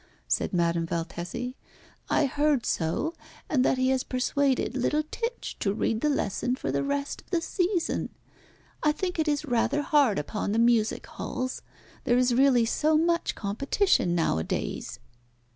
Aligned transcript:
said 0.27 0.51
Madame 0.51 0.87
Valtesi. 0.87 1.53
"I 2.09 2.25
heard 2.25 2.65
so, 2.65 3.13
and 3.47 3.63
that 3.63 3.77
he 3.77 3.89
has 3.89 4.03
persuaded 4.03 4.75
Little 4.75 5.03
Tich 5.11 5.57
to 5.59 5.75
read 5.75 6.01
the 6.01 6.09
lessons 6.09 6.57
for 6.59 6.71
the 6.71 6.83
rest 6.83 7.21
of 7.21 7.29
the 7.29 7.39
season. 7.39 8.09
I 8.81 8.93
think 8.93 9.19
it 9.19 9.27
is 9.27 9.45
rather 9.45 9.83
hard 9.83 10.17
upon 10.17 10.53
the 10.53 10.57
music 10.57 11.05
halls. 11.05 11.61
There 12.05 12.17
is 12.17 12.33
really 12.33 12.65
so 12.65 12.97
much 12.97 13.35
competition 13.35 14.15
nowadays!" 14.15 14.97